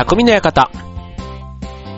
[0.00, 0.70] 匠の館。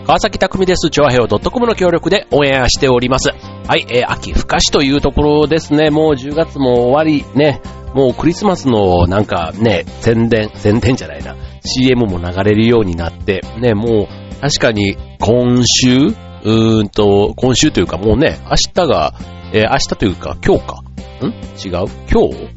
[0.04, 0.90] 川崎匠です。
[0.90, 3.28] チョアヘオ .com の協力でオンエアしております。
[3.28, 5.90] はい、えー、秋深しというところですね。
[5.90, 7.60] もう10月も終わり、ね。
[7.94, 11.36] もうクリスマスのなんかね、宣伝、宣伝じゃないな。
[11.64, 19.14] CM も流れるようになって、ね、もう確かに今週うーんと、今週というかもうね、明日が、
[19.52, 20.82] えー、明日というか今日か。
[21.24, 21.26] ん？
[21.64, 21.86] 違う？
[22.10, 22.50] 今日？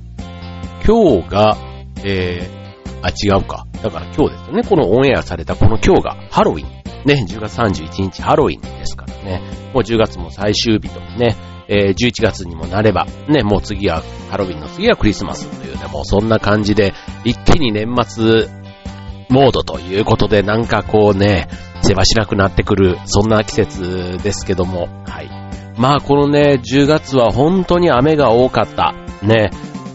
[0.87, 1.55] 今日が、
[2.03, 2.54] えー、
[3.05, 3.67] あ、違うか。
[3.83, 4.63] だから今日ですよね。
[4.63, 6.85] このオンエアされたこの今日がハロウィン。
[7.05, 9.41] ね、10月31日ハロウィンですからね。
[9.73, 11.35] もう10月も最終日とね、
[11.67, 14.01] えー、11月にもなれば、ね、もう次は、
[14.31, 18.47] ハロウィンの次はクリスマスというね、もうそんな感じで、一気に年末
[19.29, 21.47] モードということで、なんかこうね、
[21.81, 25.29] せわしなくなってくる、そんな季節ですけども、はい。
[25.77, 28.93] まあこのね、10月は本当に雨が多かった。
[29.21, 29.51] ね。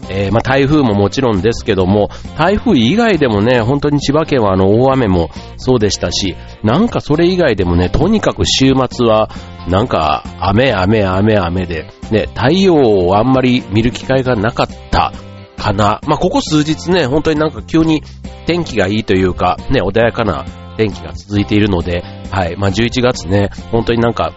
[0.09, 9.29] えー、まあ台風ももちろんですけども、台風以外でもね、本当に千葉県はあの大雨もそうでしたし、なんかそれ以外でもね、とにかく週末は、
[9.69, 15.13] なんか雨雨雨雨で、ね、太陽をあんまり見る機会がなかった
[15.57, 16.01] かな。
[16.07, 18.01] まあここ数日ね、本当になんか急に
[18.47, 20.45] 天気がいいというか、ね、穏やかな
[20.77, 22.55] 天気が続いているので、はい。
[22.57, 24.33] まあ、11月ね、本当になんか、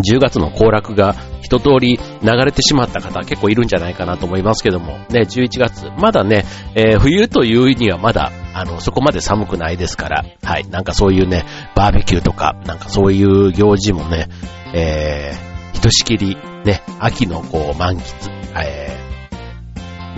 [0.00, 6.44] 10月の行楽が一通り流れてしまった方結構いるんじゃないかなと思いますけども、ね、11月、まだね、
[6.74, 14.28] えー、冬というにはまだ、あの、そこまで寒くないですから、はい、なんかそういうね、バーベキューとか、なんかそういう行事もね、
[14.74, 18.30] えー、ひとしきり、ね、秋のこう満喫、
[18.60, 18.98] え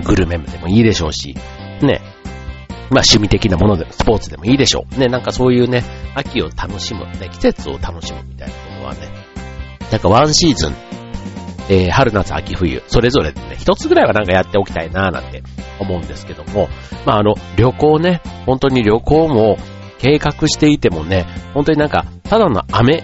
[0.00, 1.34] ー、グルメでもいいでしょうし、
[1.82, 2.00] ね、
[2.90, 4.98] まあ趣味的なものでも、スポーツでもいいでしょう。
[4.98, 5.84] ね、なんかそういうね、
[6.14, 9.38] 秋を楽しむ、ね、季節を楽しむみたいなことはね、
[9.91, 10.75] なんかワンシーズン、
[11.70, 15.42] えー、春夏秋冬、それぞれでね、一つぐらいはなんかやっておきたいなーなんて
[15.78, 16.69] 思うんですけども、
[17.06, 19.58] まああの、旅行ね、本当に旅行も
[19.98, 23.02] 計画していてもね、本当になんか、ただの雨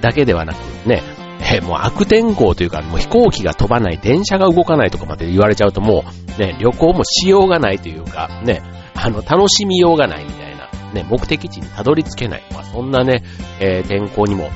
[0.00, 1.02] だけではなくね、
[1.40, 6.04] えー、もう悪天候というか、もう飛行機が飛ばない、電車が動かないとかまで言われちゃうとも
[6.38, 8.62] う、ね、旅行もしようがないというか、ね、
[8.94, 12.42] あの、楽しみようがないみたいな、ね、目的地にたどり着けない。
[12.52, 13.22] まあ、そんなね、
[13.60, 14.50] えー、天候にも、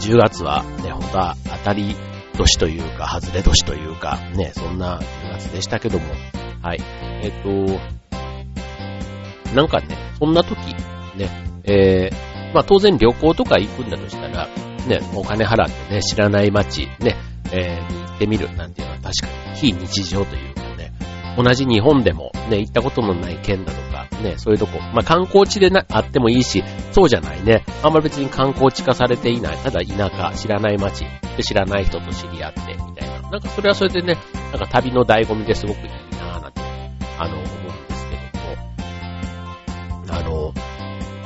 [0.00, 1.96] 10月はね、本当は当たり
[2.36, 6.06] 年というか、外れ年というか、ね、そんな10月でしたけども、
[6.62, 6.80] はい。
[7.22, 7.48] えっ、と、
[9.54, 10.58] なんかね、そんな時、
[11.16, 11.30] ね、
[11.64, 14.48] えー、まあ当然旅行とか行くんだとしたら、
[14.86, 17.16] ね、お金払ってね、知らない街、ね、
[17.52, 20.45] えー、行ってみるなんていうのは確かに非日常という
[21.36, 27.64] 同じ日本でもね、行ったことのない県だとか、ね、そういうとこ、まあ、観光地でなあってもいいし、そうじゃないね。
[27.82, 31.04] あんまり別に観光地化されていない、ただ田舎、知らない街、
[31.36, 33.30] で知らない人と知り合って、みたいな。
[33.30, 34.16] なんかそれはそれでね、
[34.52, 35.88] なんか旅の醍醐味ですごくいい
[36.18, 36.60] なぁなんて、
[37.18, 37.46] あの、思うん
[37.88, 40.18] ですけども。
[40.18, 40.54] あの、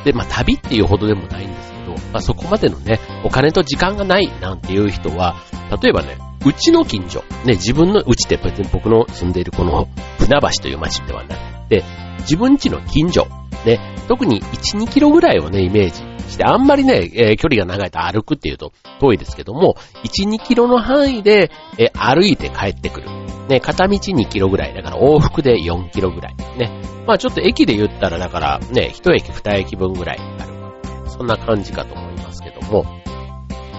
[0.05, 5.37] で、まあ、旅っていうほどでもないんですけど、まあ、そこまでのね、お金と時間がないなんていう人は、
[5.83, 11.85] 例えばね、うちの近所、ね、自分のうちって別に僕の住んでいるこの船橋という町ではなくて、
[12.21, 13.27] 自分家の近所、
[13.67, 13.79] ね、
[14.09, 23.09] 特に1、2キロぐらいをね、イメージして、あんまりね、えー、距離が長いと歩くっていうと遠いですけども、1、2キロの範囲で、えー、歩いて帰ってくる。
[23.49, 26.37] ね、片道2キロぐらい、だから往復で4キロぐらい。
[26.57, 26.71] ね。
[27.07, 31.11] まあちょっと駅で言ったら、だからね、1駅2駅分ぐらいある。
[31.11, 32.85] そんな感じかと思いますけども、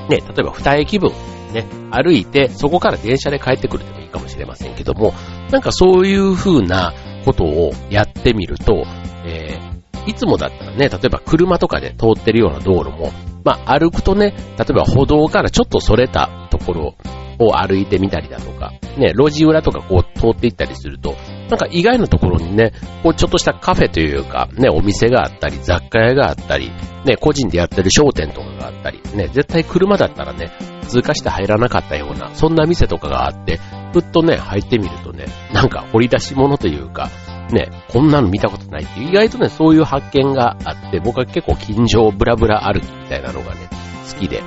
[0.09, 1.11] ね、例えば2駅分
[1.53, 5.13] ね、歩いて、そこから電車で帰ってくるでもいいかもしれませんけども、
[5.51, 6.93] なんかそういう風な
[7.25, 8.85] ことをやってみると、
[9.25, 13.11] えー、いつもだったらね、例えば車とかで通ってるような道路も、
[13.43, 16.95] まあ歩くとね、例えば歩道からちょっとそれたところ
[17.39, 21.15] を歩いてみたりだとか、ね、路地裏とかこう通っていったりすると、
[21.49, 22.73] なんか意外なところにね、
[23.03, 26.71] こうちょっとしたカフェというか、ね、お店があったり、雑貨屋があったり、
[27.05, 30.51] ね、個人でやってる商店とかがあったり、ね、絶対車だったらね、
[30.91, 33.61] 通過して入らなかったような、そんな店とかがあって、
[33.93, 37.09] ふっとね、入ってみるとね、なんか掘り出し物というか、
[37.49, 43.69] ね、こんなの見たことないっていう、意外とね、そういう発見があって、僕は結構近所ブラブラ歩きみたいなのがね、
[44.13, 44.43] 好きで、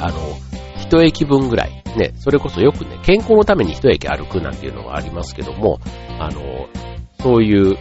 [0.00, 0.18] あの、
[0.78, 5.80] 一駅分ぐらい、ね、それこそよくね、健康のために一駅歩くなんていうのがありますけども、
[6.20, 6.68] あの、
[7.20, 7.76] そういう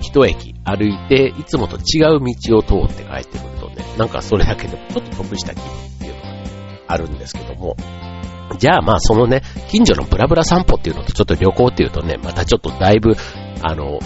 [0.00, 5.95] 一駅歩いて、いつもと違う道を通って帰ってくるとね、なんかそれだけでもちょっと得した気分、
[6.86, 7.76] あるんですけども、
[8.58, 13.16] じゃあまあそのね、近所のブラブラ散歩っていうのとちょっと旅行っていうとね、またちょっとだいぶ、
[13.62, 13.98] あの、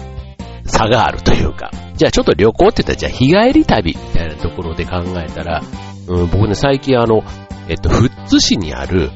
[0.65, 5.63] 差があるというか、じゃあちょっと旅行って言ったらじゃあ日帰り旅みたいなところで考えたら、
[6.07, 7.23] うん、僕ね最近あの、
[7.69, 9.11] えっと、富津市にある、うん、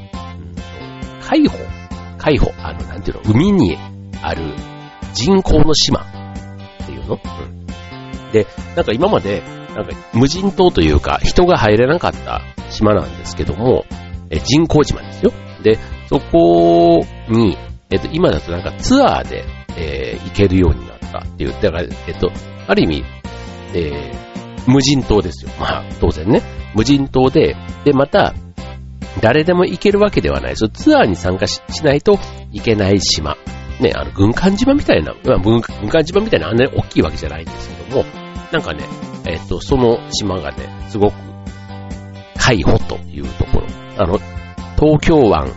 [1.21, 1.57] 海保
[2.17, 3.77] 海保あの、なんていうの、海に
[4.21, 4.53] ある
[5.13, 9.41] 人工の島っていうの、うん、で、なんか今まで、
[9.75, 12.41] なんか無人島というか、人が入れなかった
[12.75, 13.85] 島なんですけども、
[14.29, 15.31] え人工島ですよ。
[15.63, 17.57] で、そこに、
[17.89, 19.43] えっと、今だとなんかツアーで、
[19.77, 22.31] えー、行けるようになったっていう、だから、えっと、
[22.67, 23.03] ある意味、
[23.73, 25.51] えー、無人島ですよ。
[25.59, 26.41] まあ、当然ね。
[26.75, 28.33] 無人島で、で、また、
[29.21, 30.69] 誰でも行けるわけではないです。
[30.69, 32.19] ツアーに参加しないと
[32.51, 33.37] いけない島。
[33.79, 38.05] ね、あの、軍艦島みたいな、まあ、軍艦島みたいなあんなに大きいわけじゃないんですけども、
[38.51, 38.85] なんかね、
[39.25, 41.13] えっと、その島がね、すごく、
[42.47, 43.67] 海保というところ。
[43.97, 44.19] あの、
[44.77, 45.49] 東京湾、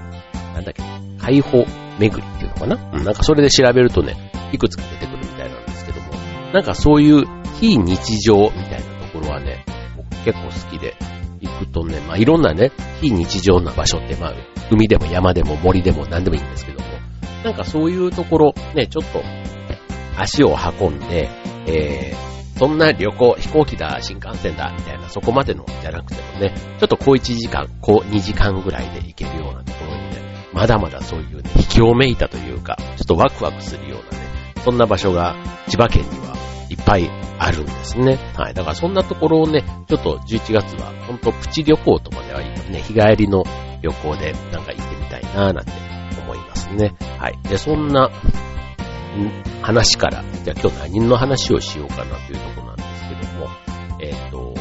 [0.55, 0.83] なんだっけ、
[1.19, 1.67] 海保
[1.99, 2.77] 巡りっていうのかな？
[2.95, 4.17] うん、なんかそれで調べるとね、
[4.53, 6.07] いくつか出てくるみたいなんですけども、
[6.55, 7.27] なんかそういう
[7.61, 10.95] 非日常みたいなところはね、僕結構好きで、
[11.41, 14.35] 行くとね、まあいろんなね、非日常な場所って、まあ、
[14.71, 16.87] 海でも山でも森でも何でもいいんですけども、
[17.45, 19.23] なんかそういうところ、ね、ちょっと、
[20.17, 21.29] 足を運んで、
[21.67, 22.28] えー、
[22.59, 34.27] そんな旅行、飛行機だ、新幹線だ、みたいな、そこまでのじゃなくてもね、ちょっとこう1時間、こう2時間ぐらいで行けるようなところにね、まだまだそういうね、引きをめいたというか、ちょっとワクワクするようなね、
[34.65, 35.37] そんな場所が
[35.69, 36.37] 千葉県には
[36.69, 37.09] いっぱい
[37.39, 38.19] あるんですね。
[38.37, 38.55] はい。
[38.55, 43.45] だからそんなところをね、ちょっと11月は、ほんとプチ旅行とまでは言うね、日帰りの
[43.83, 45.73] 旅行でなんか行ってみたいなーなんて
[46.21, 46.95] 思いますね。
[47.19, 47.39] はい。
[47.49, 48.11] で、そんな、
[49.63, 53.49] 話から、じゃあ今日何の話をしようかなというところなんですけども、
[54.01, 54.55] えっ、ー、と、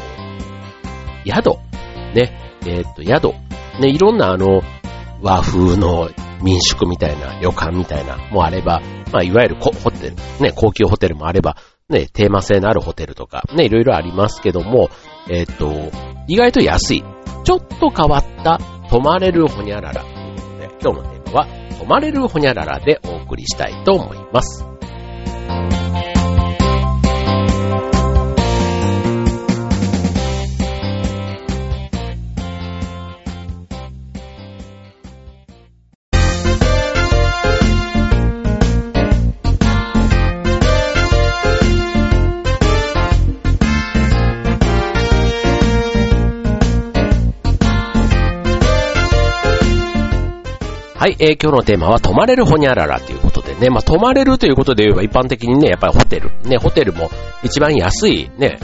[1.25, 1.59] 宿。
[2.15, 2.55] ね。
[2.65, 3.33] えっ、ー、と、宿。
[3.79, 4.61] ね、いろんなあの、
[5.21, 6.09] 和風の
[6.41, 8.81] 民宿みたいな、旅館みたいなもあれば、
[9.11, 11.57] まあ、いわゆるホテル、ね、高級ホテルもあれば、
[11.89, 14.89] ね、テーマ性のあるホテルとか、ね、いろいろありますけども、
[15.29, 15.91] えっ、ー、と、
[16.27, 17.03] 意外と安い。
[17.43, 18.59] ちょっと変わった
[18.89, 21.47] 泊まれるホニャララということで、今日のテーマは、
[21.79, 24.65] 泊まれるホニャララでお送りしたいと思います。
[50.97, 57.11] はい、えー、今日のテーマは泊まれるホニャララということでね、まあ、泊まれるということで言えば一般的にね、やっぱりホテル、ね、ホテルも
[57.43, 58.57] 一番安いね、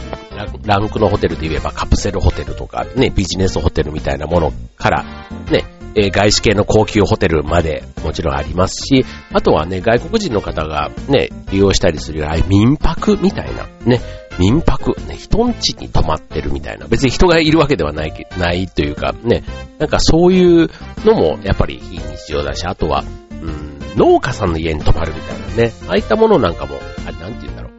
[0.65, 5.03] ランクのホテルで言えばカプセルホテルとかね、ビジネスホテルみたいなものから、
[5.51, 5.63] ね、
[5.94, 14.01] え、外資系の高級ホテルまでもちろんありますし、あとはね、外国人の方がね、利用したりする、あ民泊みたいな、ね、
[14.39, 19.44] 民泊、ね、人んちに泊まってるみたいな、別に人がいるわけではない、ないというか、ね、
[19.80, 20.69] なんかそういう
[21.06, 27.71] のもやっぱり非日常だし、あとは、うん、農家さんの家に泊まるみたいなね、ああいったものなんかも、あれなんて言うんだろう、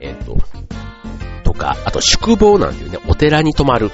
[0.00, 0.36] えっ、ー、と、
[1.44, 3.90] とか、あと宿坊なんていうね、お寺に泊まる、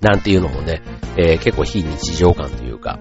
[0.00, 0.82] なんていうのもね、
[1.16, 2.98] えー、結構非日常感というか、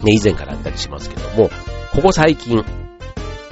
[0.00, 1.50] ね、以前からあったりしますけども、
[1.92, 2.64] ここ最近、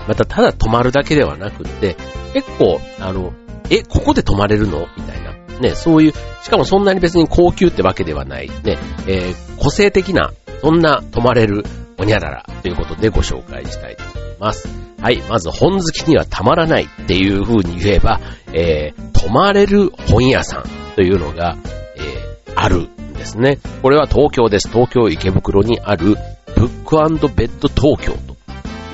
[0.08, 1.96] またただ泊まるだけではなくって、
[2.32, 3.32] 結構、あの、
[3.70, 4.86] え、ここで泊まれるの？
[4.96, 5.30] みたいな。
[5.60, 6.12] ね、そういう、
[6.42, 10.32] しかもそんなに別に高級ってわけではない、ね、えー、個性的な、
[10.62, 11.64] そんな泊まれる
[11.98, 14.68] おにゃららということでご紹介したいと思います。
[15.00, 18.20] はい、まず本好きにはたまらないっていう風に言えば、
[18.52, 20.64] えー、泊まれる本屋さん
[20.96, 21.56] というのが、
[21.96, 23.58] えー、あるんですね。
[23.82, 24.68] これは東京です。
[24.68, 26.16] 東京池袋にある
[26.56, 26.96] ブック
[27.34, 28.34] ベッド東京と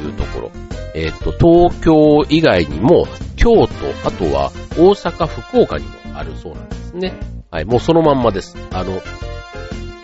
[0.05, 0.51] いうところ。
[0.95, 3.07] えっ、ー、と、東京以外にも、
[3.47, 7.15] 京都、あとは大阪、福岡にもあるそうなんですね。
[7.49, 8.57] はい、もうそのまんまです。
[8.73, 9.01] あの、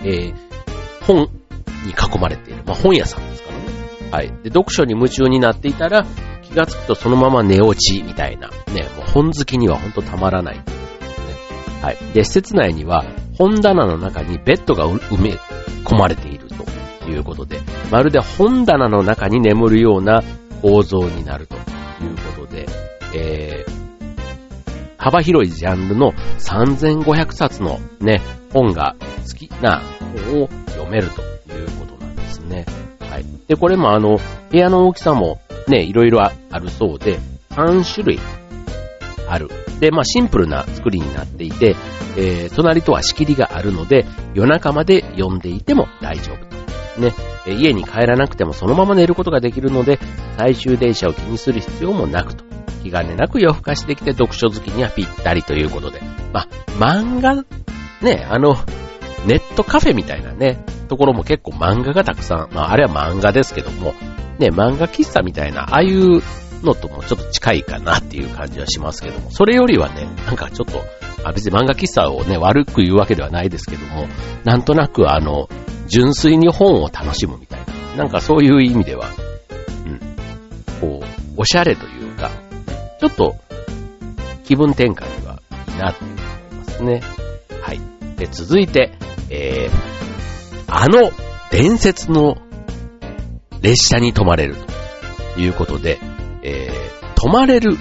[0.05, 0.35] えー、
[1.05, 1.29] 本
[1.85, 2.63] に囲まれている。
[2.65, 3.65] まあ、本屋さんですからね。
[4.13, 4.29] はい。
[4.45, 6.07] で、読書に夢中になっていたら、
[6.43, 8.49] 気がつくとそのまま寝落ちみたいな。
[8.73, 11.83] ね、もう本好きにはほんとたまらないということですね。
[11.83, 11.97] はい。
[12.15, 13.05] で、施設内には
[13.39, 15.31] 本棚の中にベッドが埋め
[15.83, 20.23] 込まれているということで、まるで本棚の中に眠るような
[20.61, 21.57] 構造になると、
[23.15, 23.83] えー、
[24.97, 28.21] 幅広いジャンルの3500冊のね、
[28.53, 28.97] 本が
[29.29, 29.81] 好きな
[30.31, 32.67] 本を読めるということなんですね。
[33.01, 33.25] はい。
[33.49, 34.19] で、これもあの、
[34.51, 37.19] 部屋の大きさもね、いろいろあるそうで、
[37.51, 38.21] 3種類
[39.29, 39.49] ある。
[39.81, 41.77] で、まあシンプルな作りになっていて、
[42.17, 46.62] えー、隣とは仕切りがあるので、夜中まで読んでいても大丈夫と。
[46.99, 47.15] ね、
[47.47, 49.99] 家に帰らなくてもそのまま寝ることができるので、
[50.37, 52.45] 最終電車を気にする必要もなくと。
[52.83, 56.01] 気兼ねなく夜更かしできて読書好きにはぴったりということで。
[56.33, 56.47] ま、
[56.79, 57.45] 漫画、
[58.03, 58.57] ね、あの、
[59.27, 63.95] ネットカフェみたいなね、ところも結構漫画がたくさん、まあ、あれは漫画ですけども、
[64.39, 66.23] ね、漫画喫茶みたいな、ああいう
[66.63, 70.85] のともちょっと近いかなっていう感じはしますけども、それよりはね、なんかちょっと、
[71.25, 74.07] あ別に漫画喫茶をね、悪く言うわけではないですけども、
[74.45, 75.49] なんとなくあの、
[75.87, 77.61] 純粋に本を楽しむみたい
[77.97, 79.09] な、なんかそういう意味では、
[79.87, 80.01] うん、
[80.81, 82.31] こう、おしゃれというか、
[83.01, 83.37] ちょっと
[84.45, 87.03] 気分転換にはいいなって思いますね。
[87.61, 87.81] はい。
[88.17, 88.93] で、続いて、
[89.31, 89.71] えー、
[90.69, 91.11] あの
[91.51, 92.37] 伝説の
[93.61, 94.57] 列車に泊まれる
[95.35, 95.99] ということで、
[96.43, 97.77] えー、泊まれる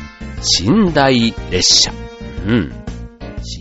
[0.60, 1.94] 寝台列車。
[2.48, 2.81] うん。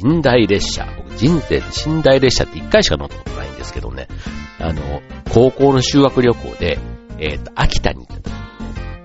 [0.03, 0.87] 寝台列車。
[0.97, 4.09] 僕人生で寝台列車って一回しか乗ったことないんですけどね。
[4.59, 6.79] あの、高校の修学旅行で、
[7.19, 8.41] えっ、ー、と、秋田に行った時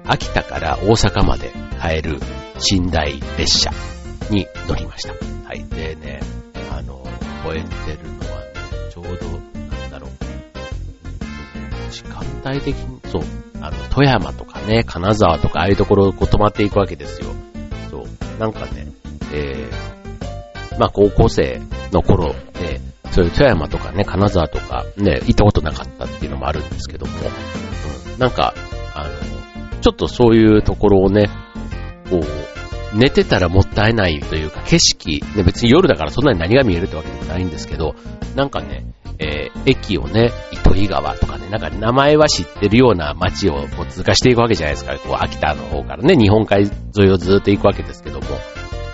[0.08, 1.52] 秋田から大阪まで
[1.82, 2.20] 帰る
[2.72, 3.72] 寝台列車
[4.30, 5.14] に乗りました。
[5.48, 5.64] はい。
[5.66, 6.20] でね、
[6.72, 7.04] あの、
[7.44, 8.54] 覚えてるのはね、
[8.92, 9.10] ちょうど、
[9.78, 10.12] なんだろう。
[11.92, 13.24] 時間帯的に、そう、
[13.62, 17.30] あの、富山とかね、金沢とか、ああいうところをこう泊まっていくわけですよ。
[17.90, 18.88] そう、なんかね、
[19.34, 19.85] えー、
[20.80, 27.14] まあ高校生の頃で、そういう富山とかね、金沢とかね、行ったことなかったっていうのもあるんですけども、
[28.14, 28.54] うん、なんか、
[28.94, 31.30] あの、ちょっとそういうところをね、
[32.10, 37.96] こう、寝てたらもったいないというか、景色、ね、別に夜だからそんなに何が見えるってわけでもないんですけど、
[38.36, 38.86] なんかね、
[39.20, 44.98] えー、駅をね、糸魚川とかね、なんか名前は知ってるような街をこう通過していくわけじゃないですか。
[44.98, 48.26] こう、秋田の方からね、日本海沿いをずっと行くわけですけども。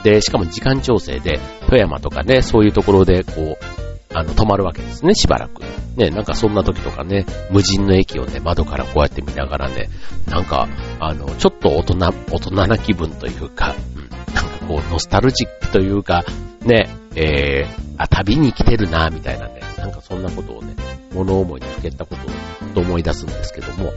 [0.03, 3.65] で、しかも時間調整で、富山とかね、そういうところで、こう、
[4.13, 5.62] あの、止まるわけですね、しばらく。
[5.96, 9.89] ね、なんかそんな時とかね、無人の駅をね、窓からこうやって見ながらね、
[10.27, 10.67] なんか、
[11.00, 11.98] あの、ちょっと大人、
[12.31, 16.24] 大人な気分というか、うん、なんかこう、ノスタルジックというか、
[16.62, 20.75] ね、えー、あ、旅に来てるな、みたいなね、なんかそんなことをね、
[21.13, 23.93] 物思いにふけたことをと思い出すんですけども、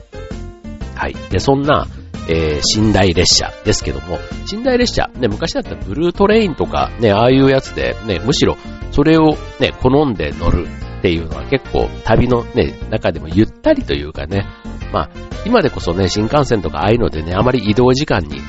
[0.94, 1.14] はい。
[1.30, 1.86] で、そんな、
[2.28, 4.18] えー、寝台列車ですけども、
[4.52, 8.56] 寝台列車、ね、昔だったらブルートレインとか、ね、ああいうやつで、ね、むしろ、
[8.92, 10.66] それをね、好んで乗る
[10.98, 14.46] っていうのは結構旅のね、中でもゆったりというかね、
[14.92, 15.10] まあ、
[15.44, 18.40] 今でこそね、新幹線とかああいうのでね、あまり移動時間に、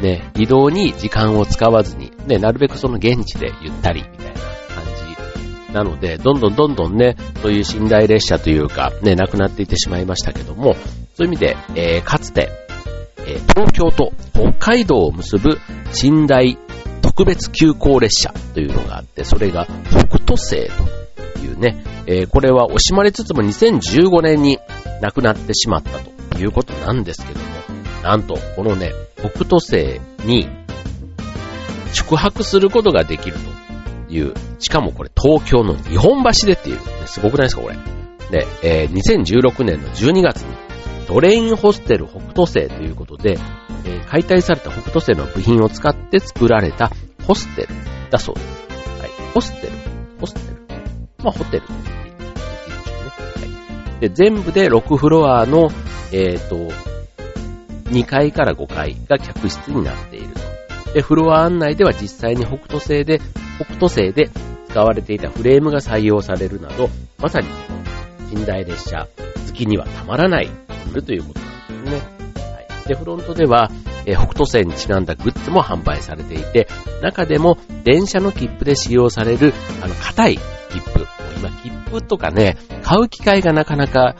[0.00, 4.84] ね、移動に時間を使わずに、ね、なるべくその現地でゆったりみたいな感
[5.66, 10.76] じなので、どんどんどんどんね、そういう寝台列車というか、ね、なくなっていってしまいましたけども、
[11.14, 12.67] そういう意味で、えー、かつて、
[13.26, 15.58] え東京と北海道を結ぶ
[16.02, 16.58] 寝台
[17.02, 20.68] 特別急行列車というのがあって、それが北斗星
[21.34, 24.58] というね、え、これは惜しまれつつも2015年に
[25.00, 27.46] 亡くなってしまったということなんですけども、
[28.02, 30.48] なんと、このね、北斗星に
[31.92, 33.36] 宿泊することができる
[34.08, 37.76] という、しかもこれ東京の日本橋でっていう、すごくないですか、これ。
[38.30, 40.54] で、えー、2016年の12月に
[41.08, 43.38] ドレインホステル北斗星ということで、
[43.86, 46.92] えー、解体された北斗星の部品を使って作られた
[47.26, 47.68] ホステル
[48.10, 48.68] だそうです。
[49.00, 49.10] はい。
[49.32, 49.72] ホステル。
[50.20, 50.58] ホステル。
[51.24, 53.54] まあ、ホテルって言っていいでしょうね。
[53.90, 54.00] はい。
[54.00, 55.70] で、全部で6フロアの、
[56.12, 56.56] えっ、ー、と、
[57.90, 60.28] 2階から5階が客室になっている
[60.84, 60.92] と。
[60.92, 63.18] で、フロア案内では実際に北斗星で、
[63.56, 64.28] 北斗星で
[64.68, 67.48] 使われていたフレームが採用されるなど、まさに
[68.30, 69.08] 近代列車
[69.46, 70.50] 好きにはたまらない
[70.92, 72.00] るということなんですね。
[72.52, 72.88] はい。
[72.88, 73.70] で、フロントでは、
[74.06, 76.68] え、北斗星にちなんだグッズも販売されていて、
[77.02, 80.38] 中でも電車の切符で使用される、あの、硬い
[80.70, 81.06] 切符。
[81.38, 84.16] 今、切符とかね、買う機会がなかなか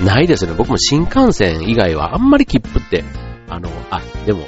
[0.00, 0.54] ないですね。
[0.56, 3.04] 僕も新幹線以外はあんまり切符って、
[3.48, 4.46] あの、あ、でも、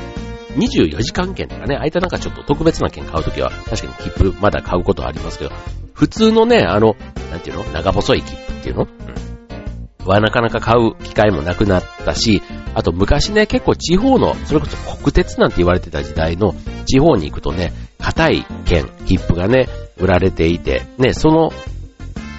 [0.57, 5.53] 24時間券とかね、相手なんかちょっと特別な券買うときは、確かに切符まだ買うことはありますけど、
[5.93, 6.97] 普通のね、あの、
[7.31, 7.65] なんていうの？
[7.65, 8.83] 長細い切符っていうの？
[8.83, 8.89] うん。
[10.09, 12.43] はなかなか買う機会もなくなったし、
[12.75, 16.55] あと昔ね、結構地方の、それこそ国鉄なんて言われてた時代の
[16.87, 21.51] 地方に行くとね、硬い剣、切符がね、売られていて、ね、その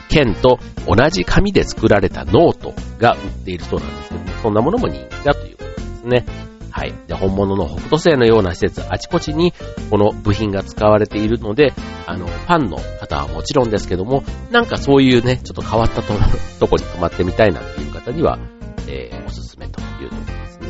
[0.10, 6.49] 剣と同じ紙で作られたノートが売っているそうなんですけども、そんなものも人気だということですね。
[6.72, 6.94] はい。
[7.08, 9.54] で、本物の北斗星のような施設、あちこちに
[9.90, 11.74] この部品が使われているので、
[12.06, 16.14] あの、ファンの方はもちろんですけども、なんかそういうね、ちょっと変わったと
[16.60, 18.40] とこに泊まってみたいなっていう方には、
[18.88, 20.68] えー、おすすめというところですね。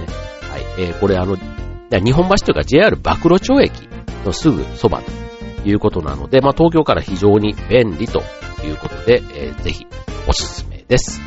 [0.49, 0.61] はい。
[0.77, 1.37] えー、これあの、
[1.91, 3.89] 日本橋というか JR 暴露町駅
[4.25, 8.21] のすぐそばということなので、まあ東京から非常に便利と
[8.63, 9.85] いうことで、えー、ぜひ
[10.27, 11.21] おすすめです。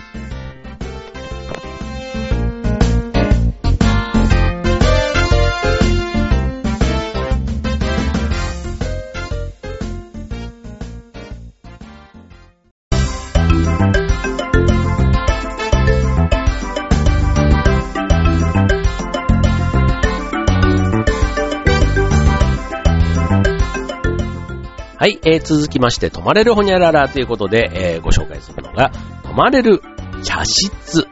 [25.02, 28.92] はい、えー、続きまして、泊まれるほにゃららということで、えー、ご紹介するのが、
[29.24, 29.82] 泊まれる
[30.22, 31.08] 茶室。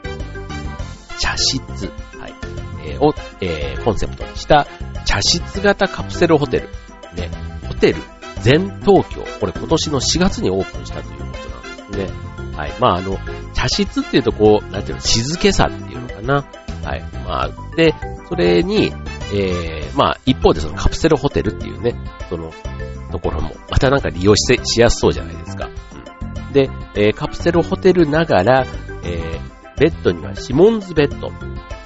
[1.19, 1.89] 茶室。
[2.17, 2.35] はい。
[2.87, 4.69] えー、を、えー、コンセプトにした
[5.05, 6.69] 茶室型カプセルホテル。
[7.17, 7.33] ね、
[7.67, 7.99] ホテル
[8.43, 9.25] 全東京。
[9.41, 12.57] これ今年の4月にオープンしたということなんですね。
[12.57, 12.73] はい。
[12.79, 13.19] まあ、あの、
[13.55, 16.45] 茶室っていうとこう、なんていうの、静けさっていうのかな。
[16.85, 17.03] はい。
[17.27, 17.93] まあ、で、
[18.29, 18.93] それに、
[19.35, 21.97] えー、まあ、一方でそのカプセルホテルっていうね、
[22.29, 22.53] その、
[23.11, 25.69] ところも、またなんか利用ししやすそうじゃないですか。
[26.53, 28.67] で、えー、カプセルホテルながら、
[29.05, 31.31] えー、ベッドにはシモンズベッド。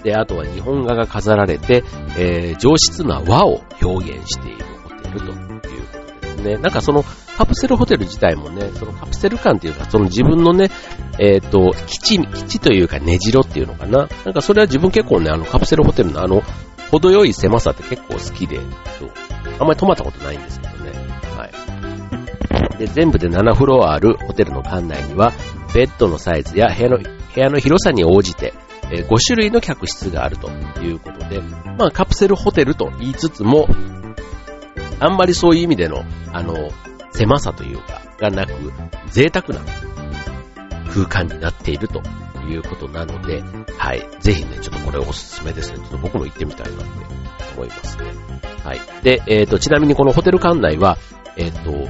[0.02, 1.83] で、あとは日本画が飾られて、
[2.19, 6.57] えー、上質な和を表現しているホテルということですね。
[6.57, 7.04] なんかその
[7.37, 10.71] カプセルホテル自体もね、そのカプセル感っていうか、その自分のね、
[11.19, 14.09] えっ、ー、と、基地、基地というか根城っていうのかな。
[14.25, 16.43] なんかそれは自分結構ね、あのカプセルホテルのあの、
[16.90, 18.57] 程よい狭さって結構好きで、
[18.99, 19.11] そう
[19.59, 20.74] あんまり泊まったことないんですけど。
[22.78, 25.33] で、全部で7フロアあるホテルの館内には、
[25.75, 27.04] ベッドのサイズや部屋の、部
[27.35, 28.54] 屋の広さに応じて、
[28.90, 30.50] え5種類の客室があると
[30.81, 31.40] いうことで、
[31.78, 33.69] まあカプセルホテルと言いつつも、
[35.00, 36.71] あんまりそういう意味での、あの、
[37.12, 38.52] 狭さというか、がなく、
[39.11, 39.61] 贅沢な
[40.93, 42.02] 空間になっていると
[42.49, 43.43] いうことなので、
[43.78, 44.07] はい。
[44.21, 45.78] ぜひね、ちょっとこれおすすめですね。
[45.78, 46.90] ちょっと僕も行ってみたいなって
[47.57, 48.04] 思いますね。
[48.64, 48.81] はい。
[49.02, 50.99] で、えっ、ー、と、ちなみにこのホテル館内は、
[51.37, 51.88] えっ、ー、と、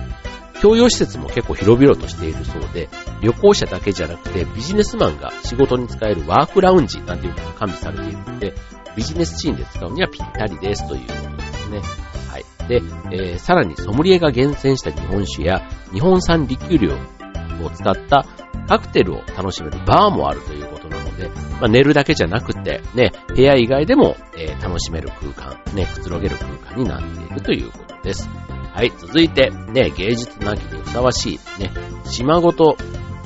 [0.64, 2.88] 共用施設も結構広々としているそうで、
[3.20, 8.54] 旅行者だけじゃなくてビジネスマンが仕事に使えるワークラウンジなんていうのが完備されているので、
[8.96, 11.82] ビジネスシーンで使うにはぴったりですということですね。
[12.30, 12.44] はい。
[12.66, 12.76] で、
[13.12, 18.24] えー、さらにソムリエが厳選した日本酒や日本産リキュールを使った
[18.66, 21.28] カクテルを楽しめるバーもあるということなので、
[21.60, 28.30] まあ、寝るだけじゃなくて、ね、部屋以外でも、えー、楽しめる空間、ね、くつろげる空間になっているということです。
[28.74, 31.70] はい、続いて、ね、芸術の秋にふさわしい、ね、
[32.04, 32.76] 島ごと、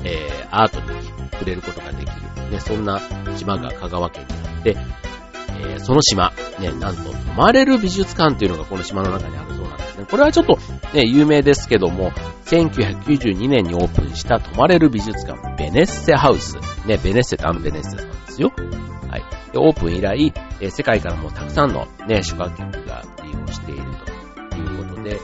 [0.03, 3.01] えー、アートに触れることができる、ね、そんな
[3.35, 4.77] 島が香川県にあって、
[5.59, 10.05] えー、その島、ね、なんと泊まれる美術館というのがこの島の中にあるそうなんですね。
[10.05, 10.59] これはちょっと
[10.93, 12.11] ね、有名ですけども、
[12.45, 16.57] 1992年にオープンした泊まれる美術館、ベネッセハウス。
[16.85, 18.51] ね、ベネッセってあのベネッセさんですよ。
[19.09, 19.23] はい。
[19.51, 23.83] で、オープン以来、えー、世界からもたくさんのね、宿泊客が利用している
[24.51, 25.19] ということで、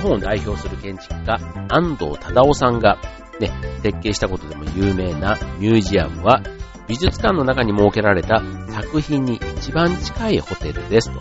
[0.00, 2.98] 本を代表する建築家、安藤忠夫さんが
[3.40, 3.50] ね、
[3.82, 6.42] 設計したことでも有名なミュージアムは、
[6.86, 11.20] 美術館の中に設けられた作品に一番近いホテルですと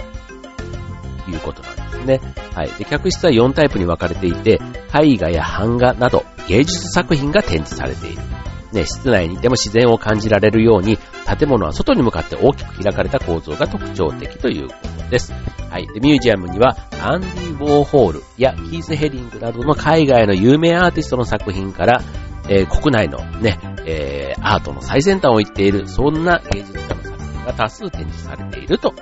[1.30, 2.22] いうことなんですね。
[2.56, 2.70] はい。
[2.78, 4.60] で、客室は4タイプに分かれていて、
[4.94, 8.22] 絵画や版画など芸術作品が展示されている。
[8.72, 10.98] ね、室内にいても自然を感じられるように、
[11.38, 15.34] 建物は外に向かって大きく開かれた構造が特徴的ということです。
[15.70, 15.88] はい。
[15.88, 22.02] で、ミュージアムには、アンディ・ウォーホールやキース・ヘリングなどの海外の有名アーティストの作品から、
[22.48, 28.96] えー、国内のね、えー、アートの最先端を言っている、そんな芸術家の作品が多数展示されているという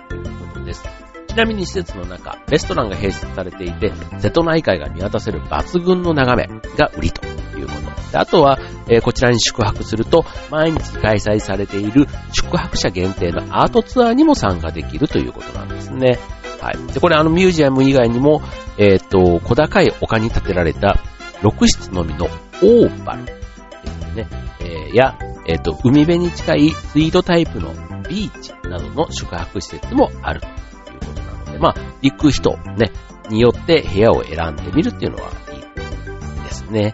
[0.53, 0.84] ことです。
[1.27, 7.25] ちなみに施設の中、レストランが併設されていて、瀬戸内海が見渡せる抜群の眺めが売りと
[7.58, 7.87] いうこと。
[8.13, 16.20] あとは、えー、こちらに宿泊すると、毎日開催されている宿泊者限定のアートツアーにも参加できるということなんですね。
[16.62, 16.93] はい。
[16.93, 18.41] で、これあのミュージアム以外にも、
[18.78, 21.00] えっ、と、小高い丘に建てられた
[21.41, 24.28] 6室のみのオーバルですね、
[24.60, 27.74] えー、や、えっ、と、海辺に近いスイートタイプの
[28.10, 30.54] ビーチなどの宿泊施設もあるという
[31.00, 32.91] ことなので、まあ、行く人、ね、
[33.30, 36.93] によって部屋を選んでみるっていうのはいいですね。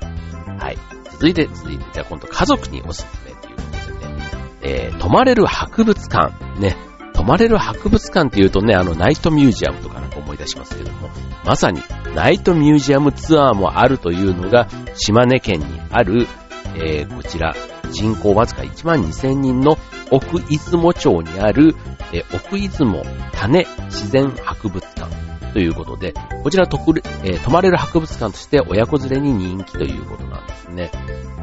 [0.60, 0.78] はい。
[1.14, 3.62] 続いて、続いて、じゃあ今度家族におすすめというこ
[3.94, 4.30] とでね、
[4.62, 6.76] えー、泊まれる博物館、ね、
[7.14, 11.10] 泊まれる博物館っていうとね、あの、ナイトミュージアムとかなんか思い出しますけども、
[11.46, 11.82] まさに、
[12.16, 16.28] ナイトミュージアムツアーもあるというのが、島根県にある、
[16.76, 17.56] えー、こちら、
[17.92, 19.78] 人口わずか1万2000人の
[20.12, 21.76] 奥出雲町にある、
[22.12, 25.23] えー、奥出雲種自然博物館。
[25.54, 26.14] ということで、
[26.44, 30.92] こちら特、えー、泊まれる博物館として親子連れに人気ということなんですね。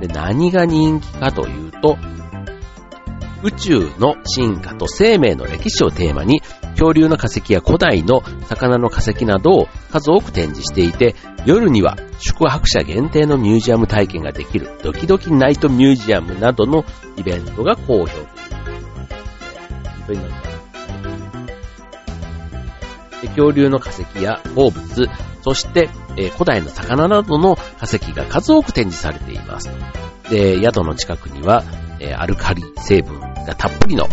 [0.00, 1.96] で、何が人気かというと、
[3.42, 6.42] 宇宙の進化と生命の歴史をテーマに、
[6.72, 11.14] 恐竜の化石や古代の魚の化石などを数多く展示していて、
[11.46, 16.84] 夜には宿泊者限定のミュージアム体験ができるドキドキナイトミュージアムなどの
[17.16, 18.26] イベントが好評
[20.06, 20.49] ということなんですね。
[23.28, 25.08] 恐竜の化石や鉱物、
[25.42, 29.70] そして、えー、古代の魚などの化石が数多く展示されています。
[30.28, 31.64] で、宿の近くには、
[31.98, 34.06] えー、アルカリ成分がたっぷりの、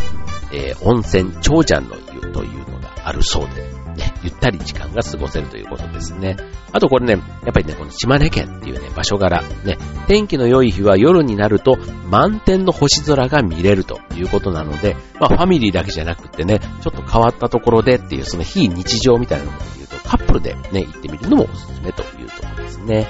[0.52, 3.77] えー、温泉長者の湯というのがあるそうで、す、
[4.24, 6.38] ゆったり時間が過ごせるということですね。
[6.72, 9.78] あとこれね、やっぱりね、この島根県っていうね、場所柄、ね、
[10.08, 11.78] 天気の良い日は夜になると
[12.10, 23.08] 満天の星空が見れるということなので、まあファミリーだけじゃなくてね、ちょっと変わったところでっていうその非日常みたいなもので言うと、カップルでね、行ってみるのもおすすめというところですね。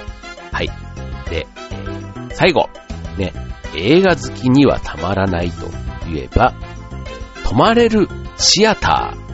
[0.52, 0.70] はい。
[1.30, 1.46] で、
[2.32, 2.68] 最後、
[3.16, 3.32] ね、
[3.74, 5.68] 映画好きにはたまらないと
[6.06, 6.54] 言えば、
[7.44, 9.27] 泊まれるシアター、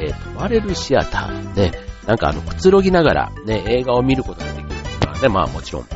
[0.00, 1.72] えー、泊まれるシアター、ね、
[2.06, 4.68] なんかあの、くつろぎながらね、映画を見ることができる
[5.06, 5.86] のはね、まあもちろんい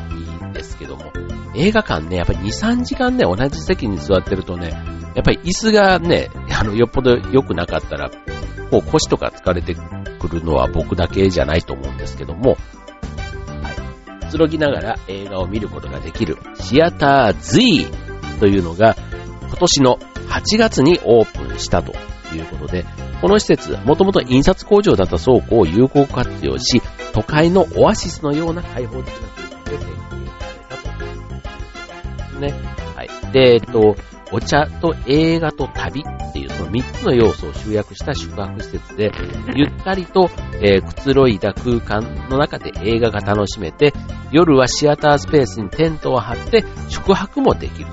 [0.43, 1.11] いんですけども、
[1.55, 4.69] 映画館ね、やっぱり2、3時間ね、同じ席に座ってるとね、
[5.15, 8.11] やっぱり椅子がね、あの、よっぽど良くなかったら、
[8.69, 9.75] こう腰とか疲れて
[10.19, 12.57] くるのは僕だけじゃないと思うんですけども、
[14.21, 17.87] くつろぎながら映画を見ることができるシアター Z
[18.39, 18.95] というのが
[19.47, 21.93] 今年の8月にオープンしたと
[22.33, 22.85] いうことで、
[23.25, 26.79] この施設、もともと印刷工場だった倉庫を有効活用し、
[27.11, 30.53] 都会のオアシスのような開放的な空間で設計さ
[32.11, 32.53] れたとね。
[32.95, 33.09] はい。
[33.31, 33.95] で、えっと、
[34.31, 39.11] お茶と映画と旅っていうその3つの要素を集約した宿泊施設で、
[39.55, 40.29] ゆったりと、
[40.61, 43.91] えー、くつろいだ空間の中で映画が楽しめて、
[44.29, 47.87] 夜はシアタースペースにテントを張って宿泊もできる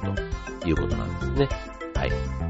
[0.61, 1.49] ということなんですね。
[1.95, 2.42] はい。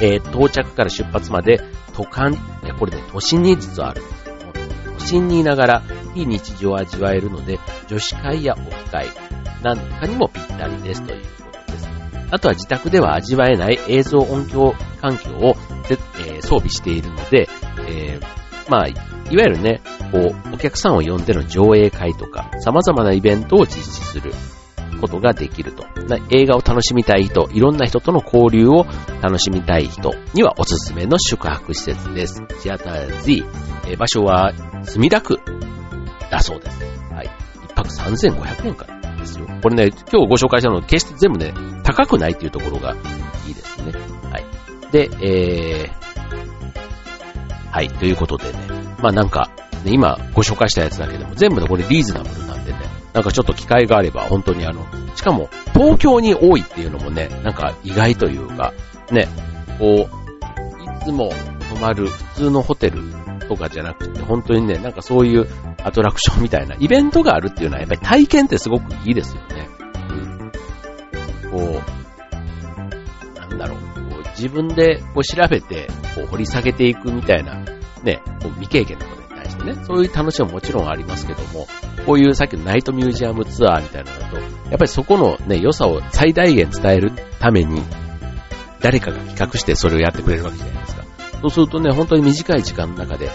[0.00, 1.60] えー、到着から出発まで
[1.92, 2.36] 都間、
[2.78, 4.02] これね、都心に実はある。
[4.02, 5.82] んです、都心にいながら
[6.14, 7.58] 非日常を味わえるので、
[7.88, 9.08] 女子会やオフ会
[9.62, 11.88] なんかにもぴったりですということです。
[12.30, 15.56] あとは自宅では味わえない映像音響環境を、
[16.20, 17.48] えー、装備しているので、
[17.88, 19.80] えー、まあ、いわゆるね、
[20.12, 24.32] こう、お客さんを呼んでの上映会とか、様々なイベントを実施する。
[24.98, 25.84] ことができると。
[26.30, 28.86] 映画を楽しみたい人、いろんな人との交流を
[29.22, 32.42] 楽しみたい人にはおすすめの宿泊施設です。
[32.60, 33.44] シアター Z。
[33.86, 34.52] えー、場所は
[34.84, 35.40] 墨田区
[36.30, 36.82] だそうです。
[37.12, 37.30] はい。
[37.64, 39.46] 一泊3500円からですよ。
[39.62, 41.52] これね、今日ご紹介したの決して全部ね、
[41.84, 42.94] 高くないっていうところが
[43.46, 43.92] いいですね。
[44.30, 44.44] はい。
[44.92, 48.58] で、えー、はい、ということでね、
[49.00, 49.50] まあなんか、
[49.84, 52.78] ね、今ご紹介したやつだけでも全部でこれリーズナブルなんでね、
[53.12, 58.72] なんかちょっと機会があれば本当にあの、しかも東京に多いっていうのもね、なんか意外というか、
[59.10, 59.28] ね、
[59.78, 61.30] こう、いつも
[61.70, 63.02] 泊まる普通のホテル
[63.48, 65.48] とかじゃなくて、本当にね、なんかそういう
[65.82, 69.68] アトラクションみたいなイベントがあるっていうのはやっぱり体験ってすごくいいですよね。
[70.10, 70.52] うん。
[71.50, 71.82] こ
[73.36, 73.78] う、なんだろう、
[74.10, 77.64] こう自分でこう調べて、こう掘り下げていくみたいな、
[78.02, 79.17] ね、こう未経験のこ
[79.64, 81.66] ね、そういう楽しみももちろんありますけども、
[82.06, 87.82] こういうさっきのナイトミュージアムツアーみたいなのだと、やっぱりそこのね、良さを最大限伝えるために、
[88.80, 91.04] 誰かが企画してそれをやってくれるわけじゃないですか。
[91.42, 93.30] そうするとね、本当に短い時間の中で、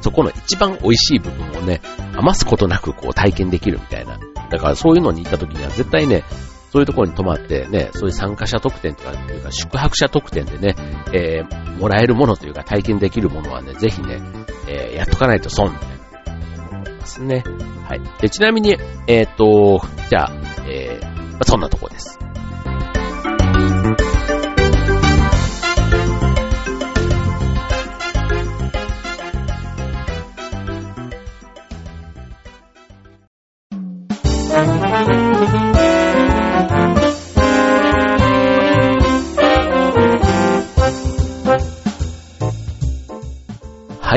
[0.00, 1.80] そこの一番美味しい部分をね、
[2.14, 4.18] 余すことなくこう体験できるみたいな。
[4.50, 6.24] だからそういうのに行った時には絶対ね、
[6.70, 10.76] そういうところに泊まってね、そういう参加者特典とかっていうか宿泊者特典でね、
[11.12, 14.20] えー、もらえるものというか体験できるものはね、ぜひね、
[14.68, 17.42] えー、やっとかないと損みたいな思いますね。
[17.88, 18.00] はい。
[18.20, 18.76] で、ちなみに、
[19.06, 20.32] えっ、ー、と、じゃあ、
[20.68, 22.18] えー、まあ、そんなとこです。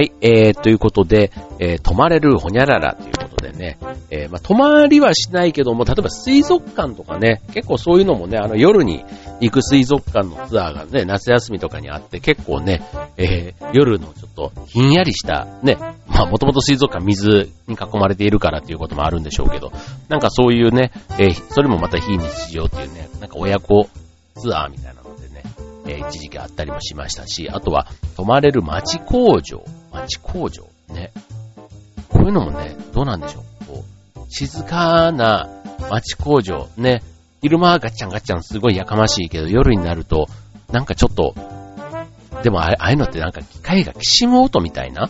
[0.02, 3.78] はい、えー、ということで、えー、泊まれるほにゃららということでね、
[4.10, 9.06] えー、まあ、泊まりはしないけども、例えば水族館とかね、結構そういうのもね、あの夜に
[9.42, 12.82] 行く水族館のツアーがね、夏休みとかにあって、結構ね、
[13.16, 19.72] えー、夜のちょっとひんやりした、ね、まあもともと水族館水に囲まれているからっていうこともあるんでしょうけど、
[20.10, 23.88] なんかそういうね、えー、それもまた非日常っていうね、なんか親子
[24.40, 25.44] ツアーみたいなのでね、
[25.86, 27.86] えー、一時期あったりもしましたし、あとは
[28.16, 29.64] 泊まれる町工場。
[29.92, 31.12] 町工場ね。
[32.10, 33.66] こういうのもね、どうなんでしょう。
[33.66, 33.84] こ
[34.16, 35.50] う、静かな
[35.90, 37.04] 町工場ね。
[37.42, 40.28] 昼間はガッチャンガッチャンすごいやかましいけど、夜になると、
[40.72, 41.34] なんかちょっと、
[42.44, 45.10] でもああいうのってなんか機械がきしむ音みたいな？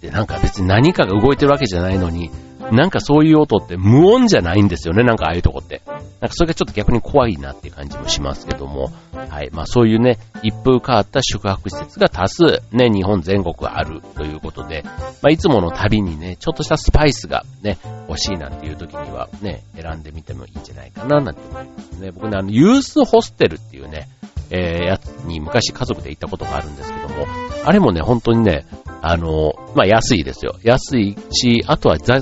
[0.00, 2.30] で、なんか別に何かが動いてるわけじゃないのに、
[2.72, 5.82] なんかそういう音って無音じゃないんですよね、なんかああいうとこって。
[5.86, 9.50] なんかそれがちょっと逆に怖いなって感じもしますけども、はい。
[9.52, 17.78] まあそういうね、一風変わった宿泊施設が多数ね、日本全国あるということで、まあいつもの旅にね、ちょっとしたスパイスがね、
[18.08, 22.10] 欲しいなんていう時にはね、選んでみてもいいんじゃないかななんて思いますね。
[22.10, 24.08] 僕ね、あの、ユースホステルっていうね、
[24.50, 27.26] えー、やつに昔家族で行ったことがあるんですけども、
[27.64, 28.64] あれもね、本当にね、
[29.02, 30.56] あの、まあ、安いですよ。
[30.62, 32.20] 安いし、あとはざ、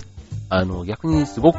[0.48, 1.58] あの、逆にすごく、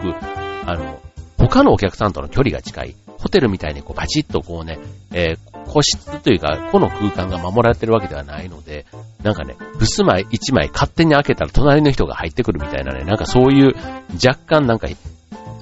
[0.66, 1.00] あの、
[1.38, 2.96] 他のお客さんとの距離が近い。
[3.18, 4.78] ホテルみたいにこうバチッとこうね、
[5.12, 8.86] えー、個室というか、個の空間が守られてるわけではないので、
[9.24, 13.76] なんかね、襖枚一枚勝手に開けたら隣の人が入ってくるみたいなね、なんかそういう
[14.14, 14.88] 若干なんか、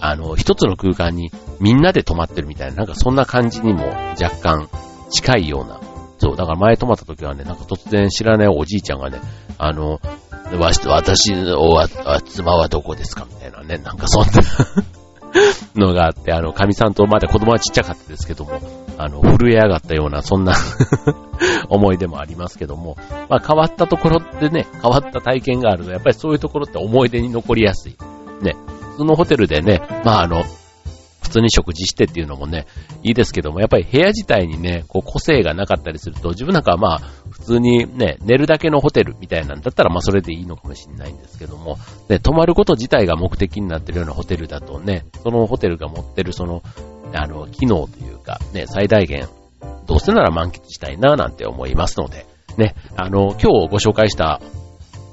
[0.02, 3.88] あの、一つの空間にみんなで泊まってるみたいな、なんかそんな感じにも
[4.22, 4.70] 若干
[5.10, 5.80] 近いような。
[6.18, 9.20] そう、だから前泊まった時はね、なんか突然知らないおじいちゃんがね、
[9.58, 10.00] あの、
[10.60, 11.68] わし、私の
[12.26, 13.26] 妻はどこですか？
[13.30, 14.32] みたいなね、なんかそんな
[15.76, 18.62] のがあって、あの、神さんとまだ子供はちっちゃかったですけども、
[18.98, 20.54] あの、震え上がったような、そんな
[21.70, 22.96] 思い出もありますけども、
[23.30, 27.98] まあ変わったところってね、変わった体験があると、やっぱりそういうところって思い出に残りやすい。
[28.42, 28.56] ね、
[28.94, 30.44] 普通のホテルでね、まああの、
[31.26, 32.68] 普通に食事してっていうのもね、
[33.02, 37.00] いいですけども、やっぱり部屋自体にね、こう個性がなかったりすると、自分なんかはまあ、
[37.32, 41.78] 普通にね、寝るだけのホテルみたいなんだったら、まあそれでいいのかもしれないんですけども、
[42.10, 46.62] ね、泊まること自体が目的になってるようなホテルだとね、そのホテルが持ってるその、
[47.14, 49.28] あの、機能というか、ね、最大限、
[49.88, 54.40] どうせなら満喫したいななんて思いますので、ね、あの、今日ご紹介した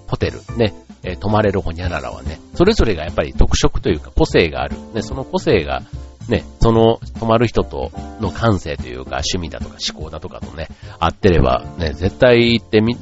[0.09, 4.76] ホテル、ね、えー、泊まれるホニャララはね、それぞれがやっぱり特色というか個性がある。
[4.94, 5.82] ね、その個性が、
[6.28, 12.96] ね、その泊まる人との感性というか趣味だとか思考だとかとね、合ってれば、ね、絶対行ってみ、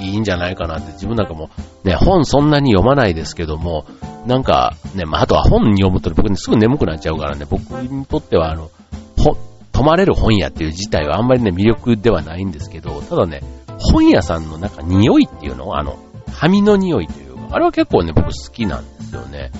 [0.00, 1.50] いいんじゃないかなって自分なんかも、
[1.84, 3.84] ね、本そんなに読まないですけども、
[4.26, 8.70] なんか、ね、まあ、あとは本読むと僕にすぐ眠くなっちゃうからね、僕にとってはあの、
[9.18, 9.36] ほ、
[9.72, 13.42] 泊まれる本屋っていう自体はあんまりね、魅力ではないんですけど、ただね、
[13.78, 15.98] 本屋さんの中匂いっていうの、あの、
[16.34, 19.50] 紙の匂いというか、あれは結構ね、僕好きなんですよね。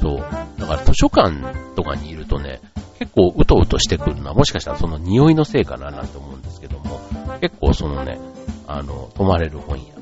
[0.00, 0.18] そう。
[0.58, 2.60] だから図書館とかにいるとね、
[2.98, 7.00] 結構うとうとしてくるのは、もしかしたらその匂いのせいかななんて思うんですけども、
[7.40, 8.18] 結構そのね、
[8.66, 9.94] あの、泊まれる本屋。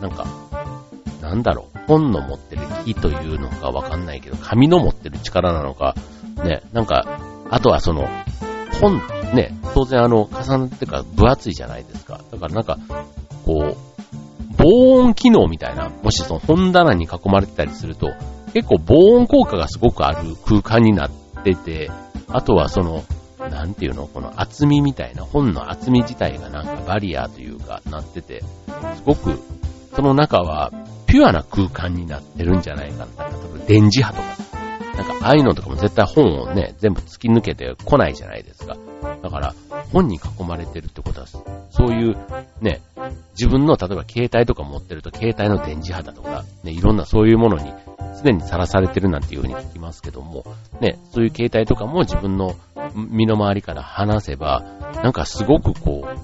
[0.00, 0.26] なんか、
[1.20, 5.94] なんだろう、本の持ってる木というのかわかんないけど、紙の持ってる力なのか、
[6.44, 7.18] ね、なんか、
[7.50, 8.08] あとはその、
[8.80, 9.00] 本、
[9.34, 12.20] ね、当然あの、重なってか分厚いじゃないですか。
[12.30, 12.78] だからなんか、
[13.44, 13.76] こう、
[14.68, 18.08] 防音機能みたいな、もしその本棚に囲まれてたりすると、
[18.52, 21.10] 結構防音効果がすごくある空間になっ
[21.44, 21.88] てて、
[22.26, 23.04] あとはその、
[23.38, 28.42] なんていうのこの厚みみたいな、本の厚み自体がなんかバリアというかなってて、
[28.96, 29.38] すごく、
[29.94, 30.72] その中は
[31.06, 33.24] ピュアな空間になってるんじゃないかな。
[33.28, 34.36] 例えば電磁波とか、
[34.96, 38.76] なんかああいうのとかも絶対本をね、全部突き抜けてこないじゃないですか。
[39.22, 39.54] だから、
[39.92, 41.26] 本に囲まれてるってことは、
[41.70, 42.16] そういう
[42.60, 42.80] ね、
[43.32, 47.72] 自分の例えば携帯とか持ってると携帯の電磁波だとか、ね、いろんなそういうものに
[48.22, 50.44] 常にさらされてるなんていうふうに聞きますけども、
[50.80, 52.56] ね、そういう携帯とかも自分の
[52.94, 54.64] 身の回りから離せば、
[55.02, 56.18] なんかすごくこう、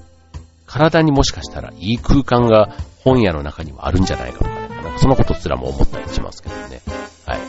[0.65, 6.81] 体にもしかしたらいい空間が本屋の中にはあるんじゃないかとかね、なんかそのことすらも思ったりしますけどね。
[7.25, 7.39] はい。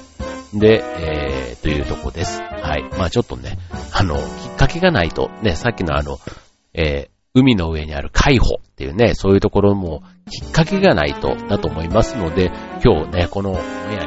[0.54, 2.40] で、えー、というとこです。
[2.40, 2.84] はい。
[2.96, 3.58] まあちょっとね、
[3.92, 4.22] あの、きっ
[4.56, 6.18] かけがないと、ね、さっきのあの、
[6.72, 12.52] えー、海の上にある海保っていうね、そういうところもきっかけがないとだと思いますので、
[12.84, 13.62] 今日ね、このオンエア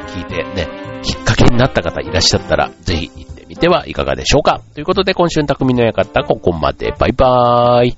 [0.06, 0.66] 聞いてね、
[1.02, 4.60] きっかけになった方いらっしゃったら、ぜひ行ってみてはいかがでしょうか。
[4.74, 6.94] ということで、今週の匠の館、ここまで。
[6.98, 7.96] バイバーイ。